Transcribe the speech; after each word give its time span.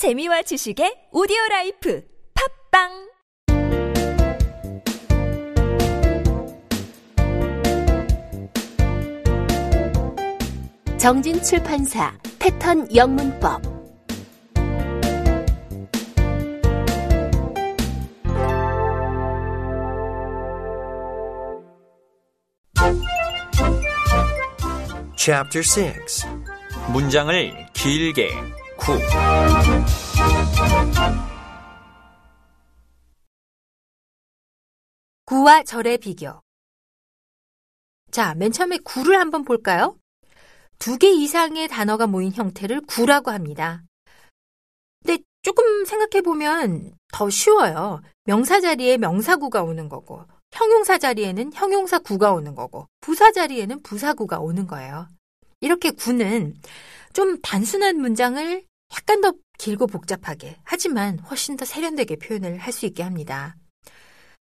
재미와 0.00 0.40
지식의 0.40 1.12
오디오 1.12 1.36
라이프 1.50 2.02
팝빵! 2.72 2.88
정진 10.98 11.42
출판사 11.42 12.16
패턴 12.38 12.88
영문법. 12.96 13.60
Chapter 25.18 25.62
6 25.62 26.26
문장을 26.90 27.66
길게 27.74 28.59
구 28.90 28.98
구와 35.26 35.62
절의 35.62 35.98
비교. 35.98 36.40
자, 38.10 38.34
맨 38.34 38.50
처음에 38.50 38.78
구를 38.78 39.20
한번 39.20 39.44
볼까요? 39.44 39.96
두 40.80 40.98
개 40.98 41.08
이상의 41.08 41.68
단어가 41.68 42.08
모인 42.08 42.32
형태를 42.32 42.80
구라고 42.88 43.30
합니다. 43.30 43.84
근데 45.04 45.22
조금 45.42 45.84
생각해보면 45.84 46.96
더 47.12 47.30
쉬워요. 47.30 48.00
명사 48.24 48.60
자리에 48.60 48.96
명사구가 48.96 49.62
오는 49.62 49.88
거고, 49.88 50.24
형용사 50.50 50.98
자리에는 50.98 51.52
형용사 51.52 52.00
구가 52.00 52.32
오는 52.32 52.56
거고, 52.56 52.88
부사 53.00 53.30
자리에는 53.30 53.84
부사구가 53.84 54.40
오는 54.40 54.66
거예요. 54.66 55.06
이렇게 55.60 55.92
구는 55.92 56.56
좀 57.12 57.40
단순한 57.40 58.00
문장을 58.00 58.64
약간 59.10 59.22
더 59.22 59.32
길고 59.58 59.88
복잡하게, 59.88 60.56
하지만 60.62 61.18
훨씬 61.18 61.56
더 61.56 61.64
세련되게 61.64 62.14
표현을 62.14 62.58
할 62.58 62.72
수 62.72 62.86
있게 62.86 63.02
합니다. 63.02 63.56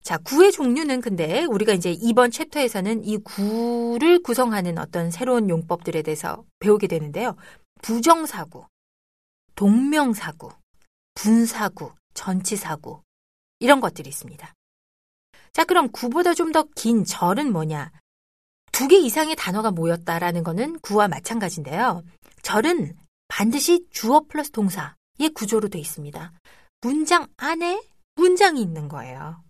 자, 0.03 0.19
구의 0.19 0.53
종류는 0.53 1.01
근데 1.01 1.45
우리가 1.45 1.73
이제 1.73 1.91
이번 1.91 2.31
챕터에서는 2.31 3.03
이 3.03 3.17
구를 3.17 4.23
구성하는 4.23 4.77
어떤 4.77 5.11
새로운 5.11 5.49
용법들에 5.49 6.03
대해서 6.03 6.45
배우게 6.59 6.87
되는데요. 6.87 7.35
부정사구, 7.81 8.67
동명사구, 9.55 10.51
분사구, 11.15 11.93
전치사구, 12.13 13.01
이런 13.59 13.81
것들이 13.81 14.11
있습니다. 14.11 14.53
자, 15.55 15.65
그럼 15.65 15.91
구보다 15.93 16.35
좀 16.35 16.53
더 16.53 16.65
긴 16.77 17.07
절은 17.07 17.53
뭐냐? 17.53 17.91
두 18.71 18.87
개 18.89 18.99
이상의 18.99 19.35
단어가 19.37 19.71
모였다라는 19.71 20.45
거는 20.45 20.79
구와 20.81 21.09
마찬가지인데요. 21.09 22.03
절은 22.43 22.95
반드시 23.35 23.87
주어 23.91 24.21
플러스 24.29 24.51
동사의 24.51 25.31
구조로 25.35 25.69
되어 25.69 25.81
있습니다. 25.81 26.33
문장 26.83 27.27
안에 27.39 27.83
문장이 28.17 28.61
있는 28.61 28.89
거예요. 28.89 29.43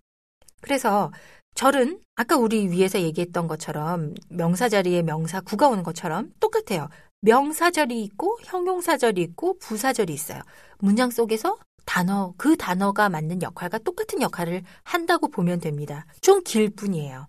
그래서 0.61 1.11
절은 1.57 2.01
아까 2.15 2.37
우리 2.37 2.69
위에서 2.69 3.01
얘기했던 3.01 3.49
것처럼 3.49 4.15
명사 4.29 4.69
자리에 4.69 5.03
명사 5.03 5.41
구가 5.41 5.67
오는 5.67 5.83
것처럼 5.83 6.31
똑같아요. 6.39 6.89
명사절이 7.23 8.01
있고 8.05 8.39
형용사절이 8.45 9.21
있고 9.23 9.59
부사절이 9.59 10.13
있어요. 10.15 10.41
문장 10.79 11.11
속에서 11.11 11.59
단어 11.85 12.35
그 12.37 12.57
단어가 12.57 13.09
맞는 13.09 13.43
역할과 13.43 13.79
똑같은 13.79 14.23
역할을 14.23 14.63
한다고 14.85 15.27
보면 15.27 15.59
됩니다. 15.59 16.07
좀 16.21 16.45
길 16.45 16.71
뿐이에요. 16.71 17.27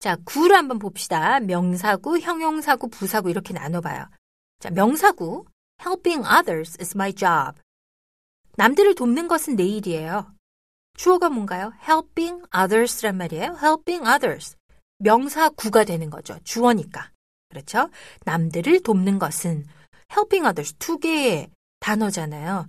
자, 0.00 0.16
구를 0.24 0.56
한번 0.56 0.80
봅시다. 0.80 1.38
명사구, 1.38 2.18
형용사구, 2.18 2.88
부사구 2.88 3.30
이렇게 3.30 3.54
나눠봐요. 3.54 4.08
자, 4.64 4.70
명사구 4.70 5.44
Helping 5.82 6.26
others 6.26 6.78
is 6.80 6.96
my 6.96 7.12
job. 7.12 7.60
남들을 8.56 8.94
돕는 8.94 9.28
것은 9.28 9.56
내 9.56 9.64
일이에요. 9.64 10.32
주어가 10.96 11.28
뭔가요? 11.28 11.74
helping 11.86 12.42
others란 12.56 13.18
말이에요. 13.18 13.58
helping 13.62 14.08
others. 14.08 14.56
명사 14.96 15.50
구가 15.50 15.84
되는 15.84 16.08
거죠. 16.08 16.38
주어니까. 16.44 17.10
그렇죠? 17.50 17.90
남들을 18.24 18.82
돕는 18.82 19.18
것은 19.18 19.66
helping 20.10 20.46
others 20.46 20.72
두 20.78 20.98
개의 20.98 21.50
단어잖아요. 21.80 22.66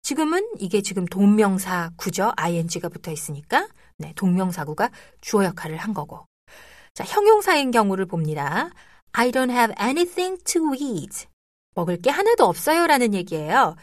지금은 0.00 0.48
이게 0.60 0.80
지금 0.80 1.04
동명사 1.04 1.90
구죠. 1.98 2.32
ing가 2.38 2.88
붙어 2.88 3.12
있으니까 3.12 3.68
네, 3.98 4.14
동명사구가 4.16 4.90
주어 5.20 5.44
역할을 5.44 5.76
한 5.76 5.92
거고. 5.92 6.24
자, 6.94 7.04
형용사인 7.04 7.70
경우를 7.70 8.06
봅니다. 8.06 8.70
I 9.12 9.30
don't 9.30 9.50
have 9.50 9.74
anything 9.78 10.42
to 10.44 10.74
eat. 10.74 11.26
먹을 11.74 12.00
게 12.00 12.10
하나도 12.10 12.44
없어요라는 12.44 13.14
얘기예요. 13.14 13.76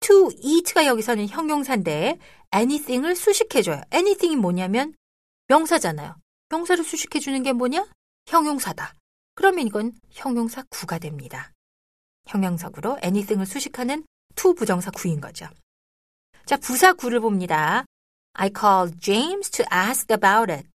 to 0.00 0.30
eat가 0.36 0.86
여기서는 0.86 1.28
형용사인데 1.28 2.18
anything을 2.54 3.14
수식해줘요. 3.14 3.82
anything이 3.92 4.36
뭐냐면 4.36 4.94
명사잖아요. 5.48 6.16
명사를 6.48 6.82
수식해주는 6.84 7.42
게 7.42 7.52
뭐냐? 7.52 7.86
형용사다. 8.26 8.94
그러면 9.34 9.66
이건 9.66 9.92
형용사 10.10 10.64
구가 10.68 10.98
됩니다. 10.98 11.52
형용사구로 12.26 12.98
anything을 13.02 13.46
수식하는 13.46 14.04
to 14.36 14.54
부정사 14.54 14.90
구인 14.92 15.20
거죠. 15.20 15.46
자, 16.44 16.56
부사 16.56 16.92
구를 16.92 17.20
봅니다. 17.20 17.84
I 18.34 18.50
called 18.56 18.98
James 19.00 19.50
to 19.50 19.64
ask 19.72 20.12
about 20.12 20.52
it. 20.52 20.68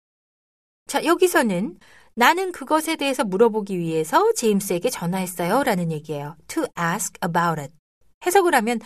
자, 0.86 1.04
여기서는 1.04 1.78
나는 2.16 2.52
그것에 2.52 2.97
대해서 2.97 3.25
물어보기 3.25 3.78
위해서 3.78 4.32
제임스에게 4.34 4.91
전화했어요. 4.91 5.64
라는 5.64 5.91
얘기예요. 5.91 6.36
to 6.47 6.64
ask 6.78 7.19
about 7.25 7.60
it. 7.60 7.72
해석을 8.25 8.54
하면 8.54 8.78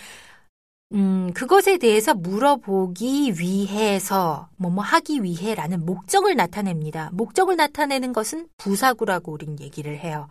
음, 0.94 1.30
그것에 1.34 1.76
대해서 1.76 2.14
물어보기 2.14 3.34
위해서, 3.38 4.48
뭐, 4.56 4.70
뭐 4.70 4.82
하기 4.82 5.22
위해 5.22 5.54
라는 5.54 5.84
목적을 5.84 6.34
나타냅니다. 6.34 7.10
목적을 7.12 7.56
나타내는 7.56 8.14
것은 8.14 8.48
부사구라고 8.56 9.32
우린 9.32 9.60
얘기를 9.60 9.98
해요. 9.98 10.28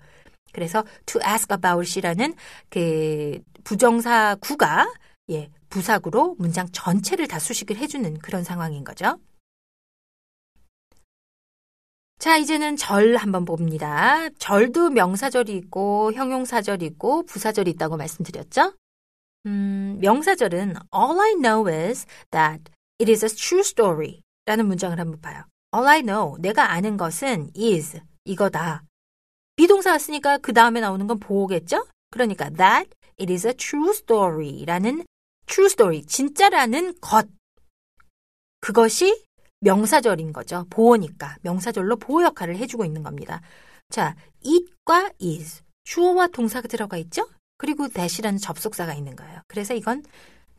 그래서 0.52 0.84
to 1.06 1.22
ask 1.22 1.53
about이라는 1.53 2.34
그 2.69 3.40
부정사구가, 3.64 4.91
예, 5.29 5.52
부사구로 5.69 6.38
문장 6.40 6.68
전체를 6.72 7.28
다 7.28 7.38
수식을 7.38 7.78
해주는 7.78 8.18
그런 8.18 8.44
상황인 8.44 8.84
거죠. 8.84 9.19
자, 12.19 12.35
이제는 12.38 12.78
절 12.78 13.16
한번 13.16 13.45
봅니다. 13.45 14.28
절도 14.39 14.89
명사절이 14.89 15.55
있고, 15.55 16.13
형용사절이 16.13 16.83
있고, 16.88 17.23
부사절이 17.25 17.69
있다고 17.72 17.95
말씀드렸죠? 17.95 18.73
음, 19.45 20.00
명사절은 20.01 20.73
All 20.94 21.19
I 21.19 21.35
know 21.35 21.69
is 21.72 22.07
that 22.31 22.63
it 23.00 23.11
is 23.11 23.23
a 23.23 23.29
true 23.29 23.61
story 23.61 24.22
라는 24.47 24.66
문장을 24.66 25.00
한번 25.00 25.22
봐요. 25.22 25.44
All 25.75 25.88
I 25.88 26.01
know, 26.01 26.38
내가 26.39 26.72
아는 26.72 26.97
것은 26.97 27.51
is, 27.55 28.01
이거다. 28.25 28.84
비동사 29.55 29.91
왔으니까 29.91 30.39
그 30.39 30.53
다음에 30.53 30.81
나오는 30.81 31.05
건 31.05 31.19
보호겠죠? 31.19 31.85
그러니까 32.09 32.49
that 32.49 32.89
it 33.19 33.31
is 33.31 33.45
a 33.45 33.53
true 33.53 33.91
story 33.91 34.66
라는 34.66 35.05
true 35.45 35.67
story, 35.67 36.01
진짜라는 36.01 36.99
것. 36.99 37.28
그것이 38.59 39.27
명사절인 39.62 40.34
거죠. 40.34 40.66
보호니까. 40.69 41.38
명사절로 41.41 41.95
보호 41.97 42.23
역할을 42.23 42.57
해주고 42.57 42.85
있는 42.85 43.03
겁니다. 43.03 43.41
자, 43.90 44.16
it과 44.44 45.12
is. 45.22 45.62
주어와 45.84 46.28
동사가 46.28 46.68
들어가 46.68 46.97
있죠? 46.97 47.28
그리고 47.57 47.88
that이라는 47.88 48.40
접속사가 48.40 48.94
있는 48.94 49.16
거예요. 49.16 49.41
그래서 49.47 49.73
이건 49.73 50.03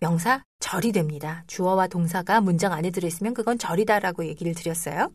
명사 0.01 0.43
절이 0.61 0.93
됩니다. 0.93 1.45
주어와 1.47 1.87
동사가 1.89 2.41
문장 2.41 2.73
안에 2.73 2.91
들어있으면 2.91 3.35
그건 3.35 3.59
절이다라고 3.59 4.27
얘기를 4.27 4.55
드렸어요. 4.55 5.13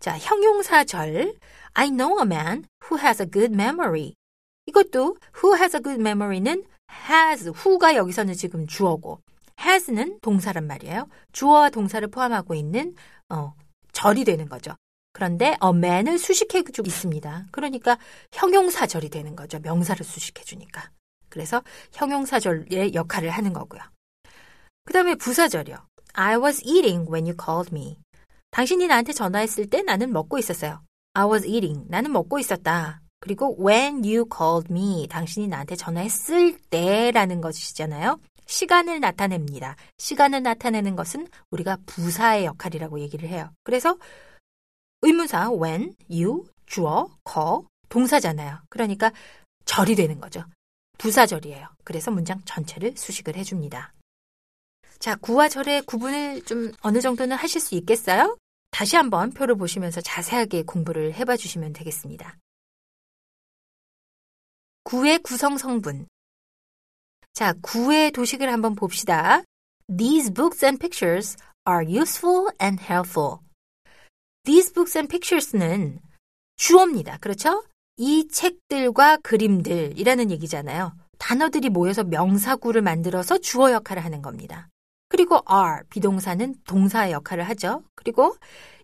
자, 0.00 0.18
형용사 0.18 0.84
절. 0.84 1.34
I 1.72 1.88
know 1.88 2.18
a 2.20 2.26
man 2.26 2.64
who 2.84 3.00
has 3.00 3.22
a 3.22 3.30
good 3.30 3.52
memory. 3.54 4.14
이것도 4.66 5.16
who 5.42 5.56
has 5.56 5.76
a 5.76 5.82
good 5.82 6.00
memory는 6.00 6.64
has, 7.08 7.48
who가 7.48 7.96
여기서는 7.96 8.34
지금 8.34 8.66
주어고 8.66 9.20
has는 9.64 10.18
동사란 10.20 10.66
말이에요. 10.66 11.08
주어와 11.32 11.70
동사를 11.70 12.06
포함하고 12.08 12.54
있는 12.54 12.94
어, 13.28 13.54
절이 13.92 14.24
되는 14.24 14.48
거죠. 14.48 14.74
그런데 15.12 15.56
a 15.62 15.70
man을 15.72 16.18
수식해주고 16.18 16.86
있습니다. 16.86 17.46
그러니까 17.52 17.98
형용사절이 18.32 19.08
되는 19.08 19.36
거죠. 19.36 19.60
명사를 19.60 20.04
수식해주니까. 20.04 20.90
그래서 21.28 21.62
형용사절의 21.92 22.94
역할을 22.94 23.30
하는 23.30 23.52
거고요. 23.52 23.80
그 24.84 24.92
다음에 24.92 25.14
부사절이요. 25.14 25.76
I 26.14 26.36
was 26.36 26.62
eating 26.64 27.10
when 27.10 27.26
you 27.26 27.36
called 27.42 27.72
me. 27.72 27.98
당신이 28.50 28.86
나한테 28.86 29.12
전화했을 29.12 29.70
때 29.70 29.82
나는 29.82 30.12
먹고 30.12 30.38
있었어요. 30.38 30.82
I 31.14 31.26
was 31.26 31.46
eating. 31.46 31.86
나는 31.88 32.12
먹고 32.12 32.38
있었다. 32.38 33.00
그리고 33.20 33.56
when 33.64 34.04
you 34.04 34.26
called 34.30 34.70
me. 34.70 35.06
당신이 35.08 35.48
나한테 35.48 35.76
전화했을 35.76 36.58
때라는 36.70 37.40
것이잖아요. 37.40 38.18
시간을 38.46 39.00
나타냅니다. 39.00 39.76
시간을 39.98 40.42
나타내는 40.42 40.96
것은 40.96 41.28
우리가 41.50 41.78
부사의 41.86 42.44
역할이라고 42.44 43.00
얘기를 43.00 43.28
해요. 43.28 43.50
그래서 43.62 43.98
의문사 45.02 45.50
when, 45.52 45.94
you, 46.10 46.44
주어, 46.66 47.08
call, 47.28 47.62
동사잖아요. 47.88 48.60
그러니까 48.68 49.12
절이 49.64 49.94
되는 49.94 50.20
거죠. 50.20 50.44
부사절이에요. 50.98 51.68
그래서 51.84 52.10
문장 52.10 52.40
전체를 52.44 52.94
수식을 52.96 53.36
해줍니다. 53.36 53.92
자, 54.98 55.16
구와 55.16 55.48
절의 55.48 55.82
구분을 55.82 56.42
좀 56.44 56.72
어느 56.80 57.00
정도는 57.00 57.36
하실 57.36 57.60
수 57.60 57.74
있겠어요? 57.74 58.38
다시 58.70 58.96
한번 58.96 59.30
표를 59.30 59.54
보시면서 59.54 60.00
자세하게 60.00 60.62
공부를 60.62 61.14
해봐 61.14 61.36
주시면 61.36 61.72
되겠습니다. 61.74 62.38
구의 64.84 65.18
구성 65.18 65.58
성분. 65.58 66.06
자, 67.34 67.52
구의 67.62 68.12
도식을 68.12 68.50
한번 68.50 68.76
봅시다. 68.76 69.42
These 69.88 70.32
books 70.32 70.64
and 70.64 70.78
pictures 70.78 71.36
are 71.68 71.84
useful 71.84 72.46
and 72.62 72.80
helpful. 72.80 73.38
These 74.44 74.72
books 74.72 74.96
and 74.96 75.08
pictures는 75.10 75.98
주어입니다. 76.56 77.18
그렇죠? 77.18 77.64
이 77.96 78.28
책들과 78.28 79.16
그림들이라는 79.16 80.30
얘기잖아요. 80.30 80.94
단어들이 81.18 81.70
모여서 81.70 82.04
명사구를 82.04 82.82
만들어서 82.82 83.38
주어 83.38 83.72
역할을 83.72 84.04
하는 84.04 84.22
겁니다. 84.22 84.68
그리고 85.08 85.40
are, 85.50 85.82
비동사는 85.90 86.54
동사의 86.68 87.12
역할을 87.12 87.48
하죠. 87.48 87.82
그리고 87.96 88.36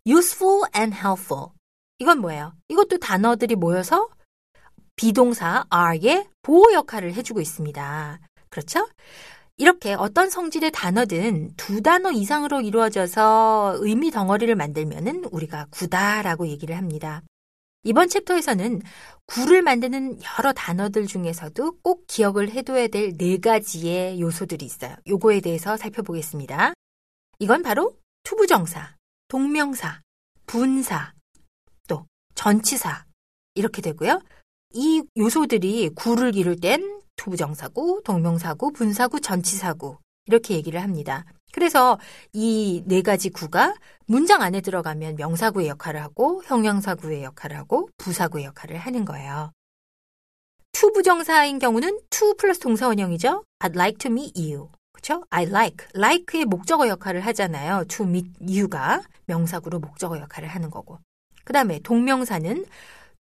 useful 0.04 0.62
and 0.76 0.96
helpful. 0.96 1.50
이건 2.00 2.18
뭐예요? 2.18 2.54
이것도 2.68 2.98
단어들이 2.98 3.54
모여서 3.54 4.08
비동사 4.96 5.64
are의 5.72 6.28
보호 6.42 6.72
역할을 6.72 7.14
해주고 7.14 7.40
있습니다. 7.40 8.18
그렇죠? 8.50 8.88
이렇게 9.56 9.94
어떤 9.94 10.30
성질의 10.30 10.70
단어든 10.72 11.54
두 11.56 11.82
단어 11.82 12.10
이상으로 12.10 12.60
이루어져서 12.62 13.76
의미 13.80 14.10
덩어리를 14.10 14.54
만들면은 14.54 15.26
우리가 15.30 15.66
구다라고 15.70 16.48
얘기를 16.48 16.76
합니다. 16.76 17.22
이번 17.82 18.08
챕터에서는 18.08 18.82
구를 19.26 19.62
만드는 19.62 20.20
여러 20.38 20.52
단어들 20.52 21.06
중에서도 21.06 21.78
꼭 21.82 22.04
기억을 22.06 22.50
해둬야 22.50 22.88
될 22.88 23.16
네 23.16 23.38
가지의 23.38 24.20
요소들이 24.20 24.64
있어요. 24.66 24.96
요거에 25.06 25.40
대해서 25.40 25.76
살펴보겠습니다. 25.76 26.74
이건 27.38 27.62
바로 27.62 27.96
투부정사, 28.24 28.96
동명사, 29.28 30.00
분사, 30.46 31.14
또 31.86 32.06
전치사 32.34 33.06
이렇게 33.54 33.80
되고요. 33.80 34.20
이 34.74 35.02
요소들이 35.16 35.90
구를 35.94 36.36
이룰 36.36 36.56
땐 36.56 36.99
투부정사구, 37.20 38.00
동명사구, 38.02 38.72
분사구, 38.72 39.20
전치사구 39.20 39.98
이렇게 40.26 40.54
얘기를 40.54 40.82
합니다. 40.82 41.26
그래서 41.52 41.98
이 42.32 42.82
네 42.86 43.02
가지 43.02 43.28
구가 43.28 43.74
문장 44.06 44.40
안에 44.40 44.62
들어가면 44.62 45.16
명사구의 45.16 45.68
역할을 45.68 46.02
하고 46.02 46.42
형용사구의 46.46 47.24
역할을 47.24 47.58
하고 47.58 47.90
부사구의 47.98 48.46
역할을 48.46 48.78
하는 48.78 49.04
거예요. 49.04 49.52
to 50.72 50.92
부정사인 50.92 51.58
경우는 51.58 52.00
to 52.08 52.34
플러스 52.38 52.58
동사 52.58 52.86
원형이죠. 52.86 53.44
I'd 53.58 53.74
like 53.74 53.98
to 53.98 54.10
meet 54.10 54.40
you. 54.40 54.70
그렇죠? 54.92 55.22
I 55.28 55.44
like. 55.44 55.88
like의 55.94 56.46
목적어 56.46 56.88
역할을 56.88 57.20
하잖아요. 57.26 57.84
to 57.88 58.06
meet 58.06 58.30
you가 58.40 59.02
명사구로 59.26 59.80
목적어 59.80 60.18
역할을 60.18 60.48
하는 60.48 60.70
거고. 60.70 60.98
그다음에 61.44 61.80
동명사는 61.80 62.64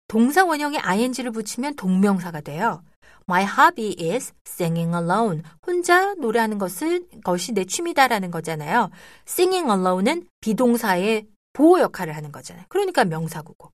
동사 0.07 0.45
원형에 0.45 0.79
ing를 0.79 1.33
붙이면 1.33 1.75
동명사가 1.75 2.43
돼요. 2.43 2.83
My 3.29 3.45
hobby 3.45 3.95
is 3.99 4.33
singing 4.47 4.95
alone. 4.95 5.43
혼자 5.67 6.15
노래하는 6.15 6.59
것을, 6.59 7.07
것이 7.25 7.53
내 7.53 7.65
취미다라는 7.65 8.31
거잖아요. 8.31 8.91
singing 9.27 9.71
alone은 9.71 10.27
비동사의 10.41 11.27
보호 11.53 11.81
역할을 11.81 12.17
하는 12.17 12.33
거잖아요. 12.33 12.65
그러니까 12.69 13.05
명사구고. 13.05 13.71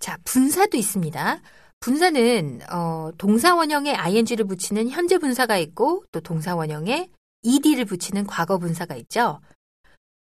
자, 0.00 0.18
분사도 0.24 0.76
있습니다. 0.76 1.40
분사는 1.80 2.60
어, 2.70 3.10
동사 3.18 3.54
원형에 3.54 3.94
ing를 3.94 4.46
붙이는 4.46 4.88
현재 4.88 5.18
분사가 5.18 5.58
있고 5.58 6.04
또 6.12 6.20
동사 6.20 6.54
원형에 6.54 7.10
ed를 7.42 7.84
붙이는 7.84 8.26
과거 8.26 8.58
분사가 8.58 8.96
있죠. 8.96 9.40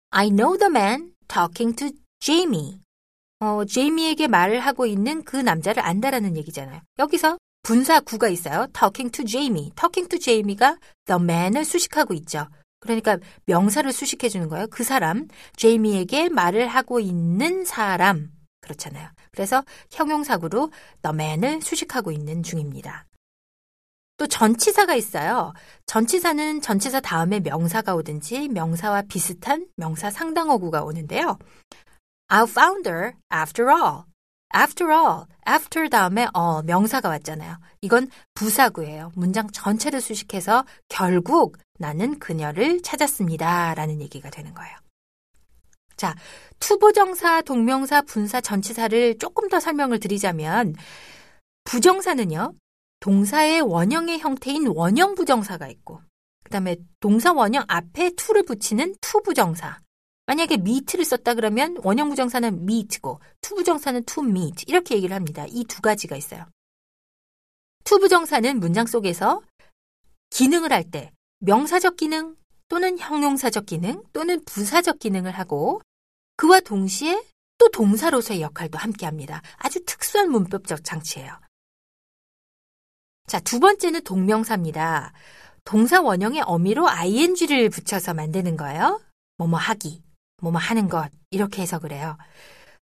I 0.09 0.29
know 0.29 0.57
the 0.57 0.69
man 0.69 1.13
talking 1.27 1.75
to 1.75 1.89
Jamie. 2.19 2.79
어, 3.43 3.65
제이미에게 3.65 4.29
말을 4.29 4.61
하고 4.61 4.85
있는 4.85 5.21
그 5.25 5.35
남자를 5.35 5.83
안다라는 5.83 6.37
얘기잖아요. 6.37 6.79
여기서 6.97 7.37
분사 7.61 7.99
구가 7.99 8.29
있어요. 8.29 8.67
talking 8.73 9.11
to 9.11 9.25
Jamie. 9.25 9.71
talking 9.75 10.07
to 10.07 10.17
Jamie가 10.17 10.77
the 11.05 11.21
man을 11.21 11.65
수식하고 11.65 12.13
있죠. 12.13 12.47
그러니까 12.79 13.17
명사를 13.45 13.91
수식해 13.91 14.29
주는 14.29 14.47
거예요. 14.47 14.67
그 14.67 14.85
사람, 14.85 15.27
제이미에게 15.57 16.29
말을 16.29 16.69
하고 16.69 17.01
있는 17.01 17.65
사람. 17.65 18.29
그렇잖아요. 18.61 19.09
그래서 19.31 19.61
형용사구로 19.91 20.71
the 21.01 21.13
man을 21.13 21.61
수식하고 21.61 22.13
있는 22.13 22.43
중입니다. 22.43 23.07
또 24.15 24.25
전치사가 24.25 24.95
있어요. 24.95 25.51
전치사는 25.85 26.61
전치사 26.61 27.01
다음에 27.01 27.41
명사가 27.41 27.93
오든지 27.95 28.47
명사와 28.49 29.01
비슷한 29.09 29.67
명사 29.75 30.09
상당어구가 30.11 30.83
오는데요. 30.83 31.37
I 32.29 32.49
found 32.49 32.87
her 32.89 33.13
after 33.31 33.69
all. 33.69 34.05
after 34.53 34.91
all, 34.91 35.25
after 35.47 35.89
다음에 35.89 36.27
all 36.37 36.63
명사가 36.63 37.09
왔잖아요. 37.09 37.57
이건 37.81 38.07
부사구예요. 38.35 39.11
문장 39.15 39.49
전체를 39.49 39.99
수식해서 39.99 40.65
결국 40.87 41.57
나는 41.79 42.19
그녀를 42.19 42.81
찾았습니다. 42.81 43.73
라는 43.73 43.99
얘기가 43.99 44.29
되는 44.29 44.53
거예요. 44.53 44.77
자, 45.97 46.15
투부정사, 46.59 47.41
동명사, 47.41 48.01
분사, 48.01 48.41
전치사를 48.41 49.17
조금 49.17 49.49
더 49.49 49.59
설명을 49.59 49.99
드리자면 49.99 50.75
부정사는요. 51.65 52.53
동사의 52.99 53.61
원형의 53.61 54.19
형태인 54.19 54.67
원형 54.67 55.15
부정사가 55.15 55.67
있고 55.67 56.01
그 56.43 56.51
다음에 56.51 56.77
동사 56.99 57.33
원형 57.33 57.65
앞에 57.67 58.11
to를 58.11 58.43
붙이는 58.43 58.95
투 59.01 59.21
부정사 59.21 59.79
만약에 60.25 60.55
meet를 60.55 61.03
썼다 61.05 61.33
그러면 61.33 61.77
원형 61.83 62.09
부정사는 62.09 62.47
meet고 62.63 63.19
투 63.41 63.55
부정사는 63.55 64.03
to 64.05 64.23
meet 64.23 64.63
이렇게 64.67 64.95
얘기를 64.95 65.15
합니다. 65.15 65.45
이 65.49 65.65
두 65.65 65.81
가지가 65.81 66.15
있어요. 66.15 66.45
투 67.83 67.99
부정사는 67.99 68.59
문장 68.59 68.85
속에서 68.85 69.41
기능을 70.29 70.71
할 70.71 70.89
때 70.89 71.11
명사적 71.39 71.97
기능 71.97 72.35
또는 72.69 72.97
형용사적 72.97 73.65
기능 73.65 74.01
또는 74.13 74.43
부사적 74.45 74.99
기능을 74.99 75.31
하고 75.31 75.81
그와 76.37 76.61
동시에 76.61 77.21
또 77.57 77.69
동사로서의 77.69 78.41
역할도 78.41 78.77
함께 78.77 79.05
합니다. 79.05 79.41
아주 79.57 79.83
특수한 79.85 80.31
문법적 80.31 80.83
장치예요. 80.83 81.37
자, 83.27 83.39
두 83.39 83.59
번째는 83.59 84.03
동명사입니다. 84.03 85.13
동사 85.65 86.01
원형의 86.01 86.41
어미로 86.41 86.87
ing를 86.89 87.69
붙여서 87.69 88.13
만드는 88.13 88.57
거예요. 88.57 89.01
뭐뭐 89.37 89.57
하기, 89.57 90.01
뭐뭐 90.43 90.59
하는 90.59 90.89
것 90.89 91.09
이렇게 91.31 91.61
해서 91.61 91.79
그래요. 91.79 92.17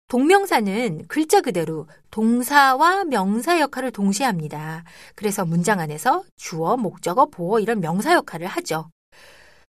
동명사는 0.08 1.06
글자 1.08 1.42
그대로 1.42 1.86
동사와 2.10 3.04
명사 3.04 3.60
역할을 3.60 3.90
동시에 3.90 4.24
합니다. 4.24 4.84
그래서 5.14 5.44
문장 5.44 5.80
안에서 5.80 6.24
주어, 6.36 6.76
목적어, 6.78 7.26
보어 7.26 7.60
이런 7.60 7.80
명사 7.80 8.14
역할을 8.14 8.46
하죠. 8.46 8.88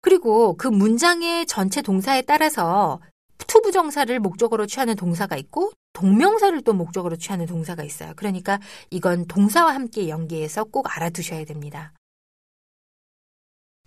그리고 0.03 0.57
그 0.57 0.69
문장의 0.69 1.47
전체 1.47 1.83
동사에 1.83 2.23
따라서 2.23 3.01
투부정사를 3.39 4.21
목적으로 4.21 4.67
취하는 4.67 4.95
동사가 4.95 5.37
있고 5.37 5.73
동명사를 5.95 6.61
또 6.63 6.75
목적으로 6.75 7.17
취하는 7.17 7.47
동사가 7.47 7.83
있어요. 7.83 8.13
그러니까 8.15 8.61
이건 8.91 9.27
동사와 9.27 9.75
함께 9.75 10.09
연계해서 10.09 10.65
꼭 10.65 10.97
알아두셔야 10.97 11.45
됩니다. 11.45 11.93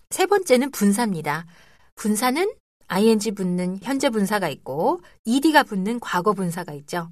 세 0.10 0.26
번째는 0.26 0.72
분사입니다. 0.72 1.46
분사는 1.96 2.54
ing 2.94 3.32
붙는 3.34 3.80
현재 3.82 4.10
분사가 4.10 4.50
있고 4.50 5.02
ed가 5.26 5.64
붙는 5.64 6.00
과거 6.00 6.34
분사가 6.34 6.74
있죠. 6.74 7.10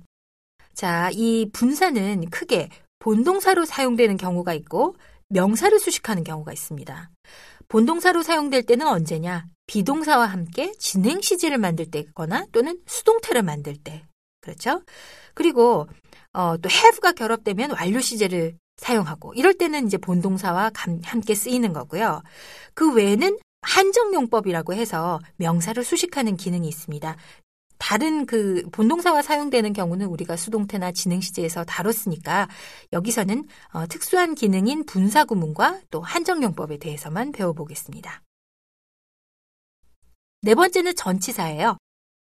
자, 0.73 1.09
이 1.13 1.49
분사는 1.51 2.29
크게 2.29 2.69
본동사로 2.99 3.65
사용되는 3.65 4.17
경우가 4.17 4.53
있고 4.53 4.95
명사를 5.29 5.77
수식하는 5.79 6.23
경우가 6.23 6.53
있습니다. 6.53 7.09
본동사로 7.67 8.21
사용될 8.21 8.63
때는 8.63 8.87
언제냐? 8.87 9.45
비동사와 9.67 10.25
함께 10.25 10.73
진행 10.77 11.21
시제를 11.21 11.57
만들 11.57 11.89
때거나 11.89 12.45
또는 12.51 12.79
수동태를 12.85 13.41
만들 13.41 13.77
때. 13.77 14.03
그렇죠? 14.41 14.81
그리고 15.33 15.87
어, 16.33 16.57
또 16.57 16.69
have가 16.69 17.13
결합되면 17.13 17.71
완료 17.71 18.01
시제를 18.01 18.57
사용하고 18.77 19.33
이럴 19.35 19.53
때는 19.53 19.87
이제 19.87 19.97
본동사와 19.97 20.71
함께 21.03 21.35
쓰이는 21.35 21.71
거고요. 21.71 22.23
그 22.73 22.93
외에는 22.93 23.37
한정용법이라고 23.61 24.73
해서 24.73 25.19
명사를 25.37 25.83
수식하는 25.83 26.37
기능이 26.37 26.67
있습니다. 26.67 27.15
다른 27.77 28.27
그 28.27 28.63
본동사와 28.71 29.23
사용되는 29.23 29.73
경우는 29.73 30.05
우리가 30.05 30.35
수동태나 30.35 30.91
진행시제에서 30.91 31.63
다뤘으니까 31.63 32.47
여기서는 32.93 33.47
어, 33.73 33.87
특수한 33.87 34.35
기능인 34.35 34.85
분사구문과 34.85 35.81
또 35.89 36.01
한정용법에 36.01 36.77
대해서만 36.77 37.31
배워보겠습니다. 37.31 38.21
네 40.43 40.53
번째는 40.53 40.95
전치사예요. 40.95 41.77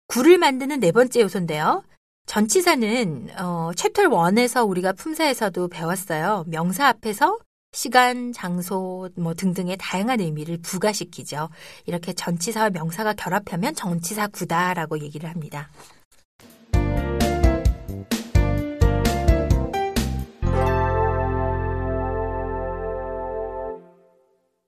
구를 0.08 0.40
만드는 0.40 0.80
네 0.80 0.92
번째 0.92 1.22
요소인데요. 1.22 1.84
전치사는 2.26 3.30
어, 3.40 3.72
챕터 3.76 4.04
1에서 4.04 4.68
우리가 4.68 4.94
품사에서도 4.94 5.68
배웠어요. 5.68 6.46
명사 6.48 6.88
앞에서 6.88 7.38
시간, 7.76 8.32
장소 8.32 9.10
뭐 9.16 9.34
등등의 9.34 9.76
다양한 9.78 10.22
의미를 10.22 10.58
부가시키죠. 10.58 11.50
이렇게 11.86 12.14
전치사와 12.14 12.70
명사가 12.70 13.14
결합하면 13.14 13.76
전치사 13.76 14.28
구다라고 14.28 15.00
얘기를 15.00 15.30
합니다. 15.30 15.70